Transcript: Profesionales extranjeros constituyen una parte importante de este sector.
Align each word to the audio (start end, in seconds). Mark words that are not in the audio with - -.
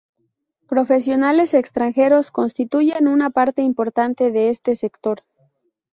Profesionales 0.67 1.53
extranjeros 1.53 2.31
constituyen 2.31 3.07
una 3.07 3.29
parte 3.29 3.61
importante 3.61 4.31
de 4.31 4.49
este 4.49 4.73
sector. 4.73 5.21